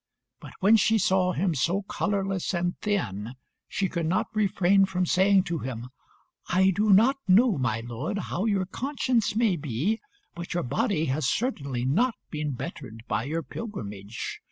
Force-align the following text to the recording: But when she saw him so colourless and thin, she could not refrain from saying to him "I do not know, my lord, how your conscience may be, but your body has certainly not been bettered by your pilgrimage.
But 0.39 0.53
when 0.61 0.77
she 0.77 0.97
saw 0.97 1.31
him 1.31 1.53
so 1.53 1.83
colourless 1.83 2.55
and 2.55 2.75
thin, 2.79 3.35
she 3.67 3.87
could 3.87 4.07
not 4.07 4.33
refrain 4.35 4.85
from 4.85 5.05
saying 5.05 5.43
to 5.43 5.59
him 5.59 5.89
"I 6.49 6.71
do 6.71 6.91
not 6.91 7.17
know, 7.27 7.59
my 7.59 7.81
lord, 7.81 8.17
how 8.17 8.45
your 8.45 8.65
conscience 8.65 9.35
may 9.35 9.57
be, 9.57 10.01
but 10.33 10.55
your 10.55 10.63
body 10.63 11.05
has 11.13 11.27
certainly 11.27 11.85
not 11.85 12.15
been 12.31 12.53
bettered 12.53 13.03
by 13.07 13.25
your 13.25 13.43
pilgrimage. 13.43 14.39